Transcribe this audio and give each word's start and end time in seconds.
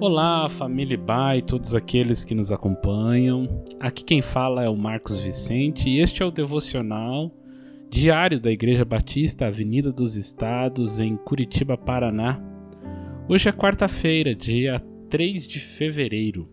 Olá, 0.00 0.48
família 0.48 0.96
Bai 0.96 1.40
e 1.40 1.42
todos 1.42 1.74
aqueles 1.74 2.24
que 2.24 2.34
nos 2.34 2.50
acompanham. 2.50 3.62
Aqui 3.78 4.02
quem 4.02 4.22
fala 4.22 4.64
é 4.64 4.68
o 4.68 4.74
Marcos 4.74 5.20
Vicente 5.20 5.90
e 5.90 6.00
este 6.00 6.22
é 6.22 6.24
o 6.24 6.30
devocional 6.30 7.30
diário 7.90 8.40
da 8.40 8.50
Igreja 8.50 8.82
Batista 8.82 9.46
Avenida 9.46 9.92
dos 9.92 10.14
Estados, 10.14 10.98
em 10.98 11.18
Curitiba, 11.18 11.76
Paraná. 11.76 12.40
Hoje 13.28 13.50
é 13.50 13.52
quarta-feira, 13.52 14.34
dia 14.34 14.82
3 15.10 15.46
de 15.46 15.60
fevereiro. 15.60 16.48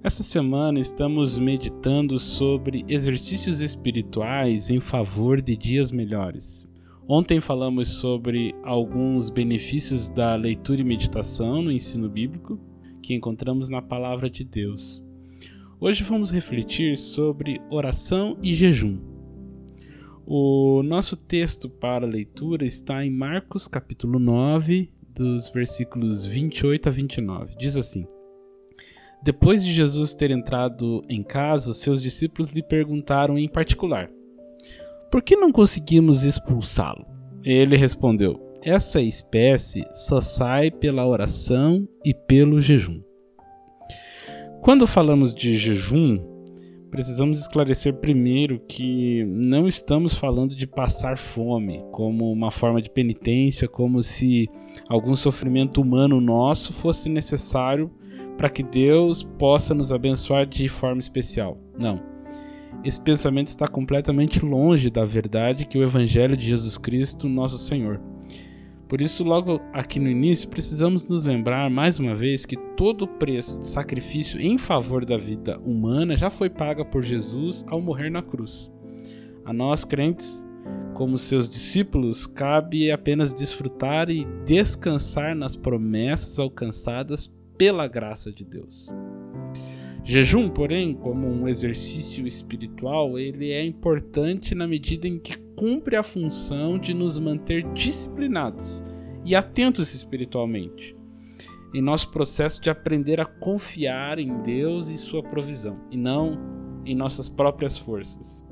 Essa 0.00 0.22
semana 0.22 0.78
estamos 0.78 1.36
meditando 1.40 2.16
sobre 2.16 2.84
exercícios 2.86 3.60
espirituais 3.60 4.70
em 4.70 4.78
favor 4.78 5.40
de 5.40 5.56
dias 5.56 5.90
melhores. 5.90 6.64
Ontem 7.08 7.40
falamos 7.40 7.88
sobre 7.88 8.54
alguns 8.62 9.28
benefícios 9.28 10.08
da 10.08 10.36
leitura 10.36 10.80
e 10.80 10.84
meditação 10.84 11.60
no 11.60 11.72
ensino 11.72 12.08
bíblico 12.08 12.60
que 13.02 13.12
encontramos 13.12 13.68
na 13.68 13.82
palavra 13.82 14.30
de 14.30 14.44
Deus. 14.44 15.02
Hoje 15.80 16.04
vamos 16.04 16.30
refletir 16.30 16.96
sobre 16.96 17.60
oração 17.68 18.38
e 18.40 18.54
jejum. 18.54 19.00
O 20.24 20.80
nosso 20.84 21.16
texto 21.16 21.68
para 21.68 22.06
leitura 22.06 22.64
está 22.64 23.04
em 23.04 23.10
Marcos 23.10 23.66
capítulo 23.66 24.20
9, 24.20 24.88
dos 25.12 25.50
versículos 25.50 26.24
28 26.24 26.88
a 26.88 26.92
29. 26.92 27.56
Diz 27.58 27.76
assim: 27.76 28.06
Depois 29.24 29.64
de 29.64 29.72
Jesus 29.72 30.14
ter 30.14 30.30
entrado 30.30 31.02
em 31.08 31.24
casa, 31.24 31.74
seus 31.74 32.00
discípulos 32.00 32.52
lhe 32.52 32.62
perguntaram 32.62 33.36
em 33.36 33.48
particular: 33.48 34.08
por 35.12 35.22
que 35.22 35.36
não 35.36 35.52
conseguimos 35.52 36.24
expulsá-lo? 36.24 37.04
Ele 37.44 37.76
respondeu: 37.76 38.40
Essa 38.62 39.02
espécie 39.02 39.86
só 39.92 40.22
sai 40.22 40.70
pela 40.70 41.06
oração 41.06 41.86
e 42.02 42.14
pelo 42.14 42.62
jejum. 42.62 43.02
Quando 44.62 44.86
falamos 44.86 45.34
de 45.34 45.54
jejum, 45.54 46.18
precisamos 46.90 47.38
esclarecer 47.38 47.94
primeiro 47.96 48.58
que 48.60 49.22
não 49.26 49.66
estamos 49.66 50.14
falando 50.14 50.54
de 50.56 50.66
passar 50.66 51.18
fome 51.18 51.84
como 51.92 52.32
uma 52.32 52.50
forma 52.50 52.80
de 52.80 52.88
penitência, 52.88 53.68
como 53.68 54.02
se 54.02 54.48
algum 54.88 55.14
sofrimento 55.14 55.82
humano 55.82 56.22
nosso 56.22 56.72
fosse 56.72 57.10
necessário 57.10 57.90
para 58.38 58.48
que 58.48 58.62
Deus 58.62 59.22
possa 59.38 59.74
nos 59.74 59.92
abençoar 59.92 60.46
de 60.46 60.68
forma 60.70 61.00
especial. 61.00 61.58
Não. 61.78 62.11
Esse 62.84 63.00
pensamento 63.00 63.46
está 63.46 63.68
completamente 63.68 64.44
longe 64.44 64.90
da 64.90 65.04
verdade 65.04 65.66
que 65.66 65.78
o 65.78 65.82
Evangelho 65.84 66.36
de 66.36 66.46
Jesus 66.46 66.76
Cristo, 66.76 67.28
nosso 67.28 67.56
Senhor. 67.56 68.00
Por 68.88 69.00
isso, 69.00 69.22
logo 69.24 69.60
aqui 69.72 70.00
no 70.00 70.10
início, 70.10 70.48
precisamos 70.48 71.08
nos 71.08 71.24
lembrar 71.24 71.70
mais 71.70 72.00
uma 72.00 72.14
vez 72.14 72.44
que 72.44 72.56
todo 72.76 73.02
o 73.02 73.08
preço 73.08 73.60
de 73.60 73.66
sacrifício 73.66 74.40
em 74.40 74.58
favor 74.58 75.04
da 75.04 75.16
vida 75.16 75.58
humana 75.60 76.16
já 76.16 76.28
foi 76.28 76.50
paga 76.50 76.84
por 76.84 77.02
Jesus 77.02 77.64
ao 77.68 77.80
morrer 77.80 78.10
na 78.10 78.20
cruz. 78.20 78.70
A 79.44 79.52
nós, 79.52 79.84
crentes, 79.84 80.44
como 80.92 81.16
seus 81.16 81.48
discípulos, 81.48 82.26
cabe 82.26 82.90
apenas 82.90 83.32
desfrutar 83.32 84.10
e 84.10 84.26
descansar 84.44 85.34
nas 85.34 85.56
promessas 85.56 86.38
alcançadas 86.38 87.32
pela 87.56 87.86
graça 87.86 88.32
de 88.32 88.44
Deus. 88.44 88.88
Jejum, 90.04 90.48
porém, 90.48 90.94
como 90.94 91.28
um 91.28 91.48
exercício 91.48 92.26
espiritual, 92.26 93.18
ele 93.18 93.52
é 93.52 93.64
importante 93.64 94.54
na 94.54 94.66
medida 94.66 95.06
em 95.06 95.18
que 95.18 95.36
cumpre 95.56 95.96
a 95.96 96.02
função 96.02 96.78
de 96.78 96.92
nos 96.92 97.18
manter 97.18 97.62
disciplinados 97.72 98.82
e 99.24 99.34
atentos 99.36 99.94
espiritualmente 99.94 100.96
em 101.74 101.80
nosso 101.80 102.10
processo 102.10 102.60
de 102.60 102.68
aprender 102.68 103.20
a 103.20 103.24
confiar 103.24 104.18
em 104.18 104.42
Deus 104.42 104.88
e 104.88 104.96
sua 104.96 105.22
provisão, 105.22 105.78
e 105.90 105.96
não 105.96 106.38
em 106.84 106.94
nossas 106.94 107.28
próprias 107.28 107.78
forças. 107.78 108.44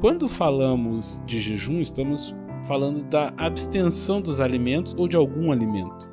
Quando 0.00 0.28
falamos 0.28 1.22
de 1.26 1.38
jejum, 1.38 1.80
estamos 1.80 2.34
falando 2.66 3.04
da 3.04 3.32
abstenção 3.36 4.20
dos 4.20 4.40
alimentos 4.40 4.94
ou 4.96 5.06
de 5.06 5.16
algum 5.16 5.52
alimento 5.52 6.08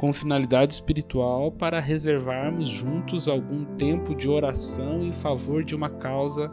com 0.00 0.14
finalidade 0.14 0.72
espiritual 0.72 1.52
para 1.52 1.78
reservarmos 1.78 2.66
juntos 2.66 3.28
algum 3.28 3.66
tempo 3.76 4.14
de 4.14 4.30
oração 4.30 5.04
em 5.04 5.12
favor 5.12 5.62
de 5.62 5.76
uma 5.76 5.90
causa 5.90 6.50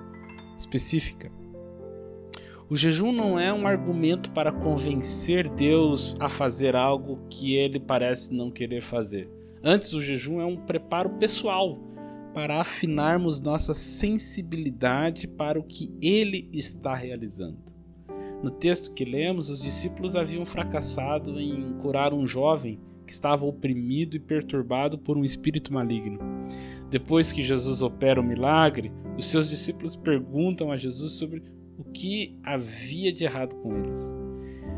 específica. 0.58 1.32
O 2.70 2.76
jejum 2.76 3.14
não 3.14 3.40
é 3.40 3.54
um 3.54 3.66
argumento 3.66 4.32
para 4.32 4.52
convencer 4.52 5.48
Deus 5.48 6.14
a 6.20 6.28
fazer 6.28 6.76
algo 6.76 7.22
que 7.30 7.56
ele 7.56 7.80
parece 7.80 8.34
não 8.34 8.52
querer 8.52 8.82
fazer. 8.82 9.30
Antes, 9.64 9.94
o 9.94 10.02
jejum 10.02 10.42
é 10.42 10.46
um 10.46 10.58
preparo 10.58 11.12
pessoal 11.12 11.80
para 12.34 12.60
afinarmos 12.60 13.40
nossa 13.40 13.74
sensibilidade 13.74 15.26
para 15.26 15.58
o 15.58 15.64
que 15.64 15.90
ele 16.02 16.50
está 16.52 16.94
realizando. 16.94 17.60
No 18.44 18.52
texto 18.52 18.94
que 18.94 19.06
lemos, 19.06 19.50
os 19.50 19.62
discípulos 19.62 20.18
haviam 20.18 20.46
fracassado 20.46 21.40
em 21.40 21.78
curar 21.78 22.14
um 22.14 22.28
jovem 22.28 22.78
que 23.08 23.14
estava 23.14 23.46
oprimido 23.46 24.16
e 24.16 24.20
perturbado 24.20 25.00
por 25.00 25.18
um 25.18 25.24
espírito 25.24 25.74
maligno. 25.74 26.20
Depois 26.90 27.32
que 27.32 27.42
Jesus 27.42 27.82
opera 27.82 28.22
o 28.22 28.24
milagre, 28.24 28.92
os 29.18 29.26
seus 29.26 29.50
discípulos 29.50 29.96
perguntam 29.96 30.72
a 30.72 30.78
Jesus 30.78 31.14
sobre 31.14 31.42
o 31.78 31.84
que 31.86 32.38
havia 32.44 33.12
de 33.12 33.24
errado 33.24 33.56
com 33.56 33.76
eles. 33.78 34.16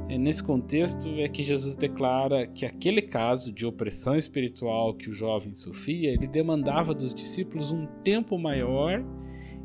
É 0.08 0.18
nesse 0.18 0.44
contexto 0.44 1.08
é 1.20 1.28
que 1.28 1.44
Jesus 1.44 1.76
declara 1.76 2.48
que 2.48 2.66
aquele 2.66 3.02
caso 3.02 3.52
de 3.52 3.66
opressão 3.66 4.16
espiritual 4.16 4.96
que 4.96 5.10
o 5.10 5.14
jovem 5.14 5.54
sofria, 5.54 6.12
ele 6.12 6.28
demandava 6.28 6.96
dos 6.96 7.14
discípulos 7.14 7.72
um 7.72 7.86
tempo 8.04 8.38
maior 8.38 9.04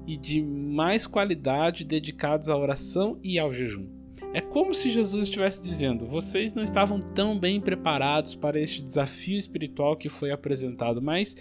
e 0.07 0.19
de 0.19 0.43
mais 0.43 1.07
qualidade 1.07 1.85
dedicados 1.85 2.51
à 2.51 2.57
oração 2.57 3.19
e 3.23 3.39
ao 3.39 3.55
jejum. 3.55 3.94
É 4.35 4.41
como 4.41 4.75
se 4.75 4.91
Jesus 4.91 5.25
estivesse 5.25 5.63
dizendo: 5.63 6.07
vocês 6.07 6.55
não 6.55 6.65
estavam 6.65 6.99
tão 6.99 7.39
bem 7.39 7.61
preparados 7.61 8.35
para 8.35 8.61
este 8.61 8.83
desafio 8.83 9.39
espiritual 9.39 9.97
que 9.97 10.09
foi 10.09 10.33
apresentado, 10.33 11.01
mas 11.01 11.37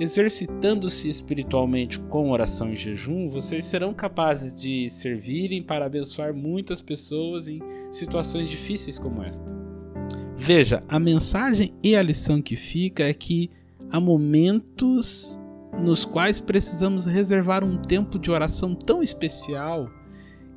exercitando-se 0.00 1.10
espiritualmente 1.10 2.00
com 2.00 2.30
oração 2.30 2.72
e 2.72 2.76
jejum, 2.76 3.28
vocês 3.28 3.66
serão 3.66 3.92
capazes 3.92 4.58
de 4.58 4.88
servirem 4.88 5.62
para 5.62 5.84
abençoar 5.84 6.32
muitas 6.32 6.80
pessoas 6.80 7.46
em 7.46 7.60
situações 7.90 8.48
difíceis 8.48 8.98
como 8.98 9.22
esta. 9.22 9.54
Veja, 10.34 10.82
a 10.88 10.98
mensagem 10.98 11.74
e 11.82 11.94
a 11.94 12.00
lição 12.00 12.40
que 12.40 12.56
fica 12.56 13.04
é 13.04 13.12
que 13.12 13.50
há 13.90 14.00
momentos 14.00 15.38
nos 15.78 16.06
quais 16.06 16.40
precisamos 16.40 17.04
reservar 17.04 17.62
um 17.62 17.76
tempo 17.82 18.18
de 18.18 18.30
oração 18.30 18.74
tão 18.74 19.02
especial 19.02 19.90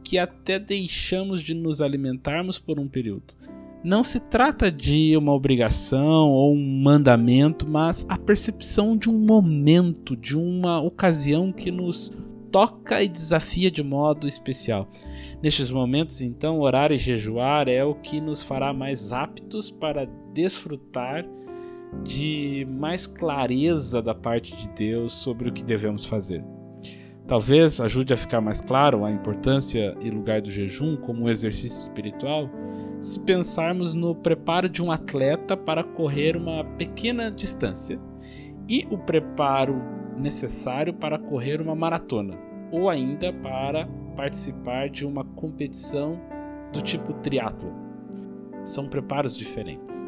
que 0.04 0.18
até 0.18 0.60
deixamos 0.60 1.42
de 1.42 1.54
nos 1.54 1.82
alimentarmos 1.82 2.60
por 2.60 2.80
um 2.80 2.88
período. 2.88 3.34
Não 3.84 4.02
se 4.02 4.20
trata 4.20 4.72
de 4.72 5.16
uma 5.18 5.34
obrigação 5.34 6.30
ou 6.30 6.54
um 6.54 6.82
mandamento, 6.82 7.68
mas 7.68 8.06
a 8.08 8.18
percepção 8.18 8.96
de 8.96 9.10
um 9.10 9.18
momento, 9.18 10.16
de 10.16 10.38
uma 10.38 10.80
ocasião 10.82 11.52
que 11.52 11.70
nos 11.70 12.10
toca 12.50 13.04
e 13.04 13.10
desafia 13.10 13.70
de 13.70 13.84
modo 13.84 14.28
especial. 14.28 14.88
Nestes 15.42 15.70
momentos, 15.70 16.22
então, 16.22 16.62
orar 16.62 16.92
e 16.92 16.98
jejuar 16.98 17.68
é 17.68 17.84
o 17.84 17.96
que 17.96 18.22
nos 18.22 18.42
fará 18.42 18.72
mais 18.72 19.12
aptos 19.12 19.70
para 19.70 20.08
desfrutar 20.34 21.26
de 22.04 22.66
mais 22.70 23.06
clareza 23.06 24.02
da 24.02 24.16
parte 24.16 24.56
de 24.56 24.68
Deus 24.70 25.12
sobre 25.12 25.50
o 25.50 25.52
que 25.52 25.64
devemos 25.64 26.06
fazer. 26.06 26.44
Talvez 27.26 27.80
ajude 27.80 28.14
a 28.14 28.18
ficar 28.18 28.42
mais 28.42 28.60
claro 28.60 29.06
a 29.06 29.12
importância 29.12 29.96
e 30.02 30.10
lugar 30.10 30.42
do 30.42 30.52
jejum 30.52 30.98
como 30.98 31.24
um 31.24 31.30
exercício 31.30 31.82
espiritual 31.82 32.50
se 33.00 33.20
pensarmos 33.22 33.94
no 33.94 34.14
preparo 34.14 34.68
de 34.68 34.84
um 34.84 34.92
atleta 34.92 35.56
para 35.56 35.84
correr 35.84 36.36
uma 36.36 36.66
pequena 36.78 37.32
distância 37.32 37.98
e 38.68 38.86
o 38.92 38.98
preparo 38.98 39.82
necessário 40.18 40.94
para 40.94 41.18
correr 41.18 41.62
uma 41.62 41.76
maratona 41.76 42.38
ou 42.72 42.90
ainda 42.90 43.32
para 43.32 43.88
participar 44.16 44.90
de 44.90 45.06
uma 45.06 45.24
competição 45.24 46.20
do 46.74 46.82
tipo 46.82 47.14
triatlo. 47.14 47.72
São 48.66 48.88
preparos 48.88 49.38
diferentes. 49.38 50.08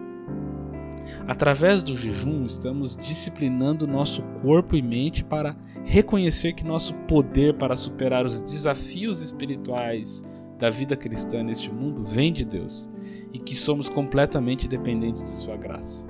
Através 1.28 1.84
do 1.84 1.96
jejum, 1.96 2.46
estamos 2.46 2.98
disciplinando 2.98 3.88
nosso 3.88 4.22
corpo 4.42 4.76
e 4.76 4.82
mente 4.82 5.24
para 5.24 5.56
reconhecer 5.86 6.54
que 6.54 6.66
nosso 6.66 6.94
poder 7.08 7.54
para 7.54 7.76
superar 7.76 8.26
os 8.26 8.42
desafios 8.42 9.22
espirituais 9.22 10.26
da 10.58 10.70
vida 10.70 10.96
cristã 10.98 11.44
neste 11.44 11.72
mundo 11.72 12.04
vem 12.04 12.34
de 12.34 12.44
Deus 12.44 12.90
e 13.32 13.40
que 13.40 13.56
somos 13.56 13.88
completamente 13.88 14.68
dependentes 14.68 15.22
de 15.22 15.38
Sua 15.38 15.56
graça. 15.56 16.08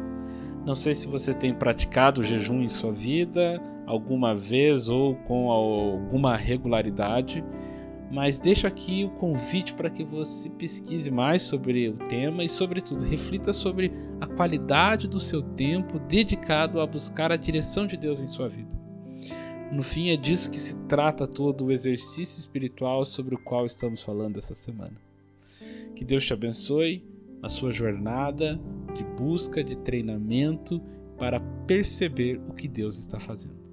Não 0.66 0.74
sei 0.74 0.95
se 0.95 1.07
você 1.07 1.33
tem 1.33 1.54
praticado 1.54 2.24
jejum 2.24 2.62
em 2.62 2.69
sua 2.69 2.92
vida 2.92 3.62
alguma 3.86 4.33
vez 4.33 4.89
ou 4.89 5.13
com 5.13 5.51
alguma 5.51 6.36
regularidade, 6.36 7.44
mas 8.12 8.39
deixo 8.39 8.66
aqui 8.66 9.04
o 9.04 9.12
convite 9.12 9.75
para 9.75 9.92
que 9.92 10.04
você 10.04 10.50
pesquise 10.50 11.12
mais 11.12 11.44
sobre 11.44 11.89
o 11.89 11.98
tema 11.98 12.44
e, 12.44 12.50
sobretudo, 12.50 13.04
reflita 13.04 13.54
sobre 13.54 13.92
a 14.19 14.25
qualidade 14.25 15.07
do 15.07 15.19
seu 15.19 15.44
tempo 15.44 16.00
dedicado 16.00 16.81
a 16.81 16.88
buscar 16.88 17.31
a 17.31 17.38
direção 17.38 17.86
de 17.86 17.95
Deus 17.95 18.19
em 18.22 18.27
sua 18.27 18.50
vida. 18.50 18.75
No 19.71 19.81
fim, 19.81 20.09
é 20.09 20.17
disso 20.17 20.50
que 20.50 20.59
se 20.59 20.75
trata 20.88 21.27
todo 21.27 21.65
o 21.65 21.71
exercício 21.71 22.39
espiritual 22.39 23.03
sobre 23.03 23.35
o 23.35 23.39
qual 23.39 23.65
estamos 23.65 24.03
falando 24.03 24.38
essa 24.38 24.53
semana. 24.53 24.95
Que 25.95 26.06
Deus 26.06 26.25
te 26.25 26.33
abençoe 26.33 27.03
na 27.41 27.50
sua 27.50 27.71
jornada 27.71 28.59
de 28.95 29.03
busca, 29.03 29.63
de 29.63 29.75
treinamento 29.75 30.81
para 31.17 31.39
perceber 31.67 32.39
o 32.47 32.53
que 32.53 32.67
Deus 32.67 32.97
está 32.97 33.19
fazendo. 33.19 33.64